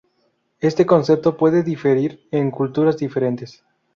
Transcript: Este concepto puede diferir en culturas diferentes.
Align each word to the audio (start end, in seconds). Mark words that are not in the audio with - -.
Este 0.61 0.87
concepto 0.87 1.37
puede 1.37 1.61
diferir 1.61 2.27
en 2.31 2.49
culturas 2.49 2.97
diferentes. 2.97 3.63